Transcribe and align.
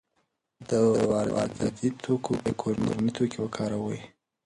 د 0.69 0.71
وارداتي 1.33 1.89
توکو 2.03 2.31
په 2.43 2.49
ځای 2.51 2.57
کورني 2.61 3.11
توکي 3.17 3.39
وکاروئ. 3.41 4.01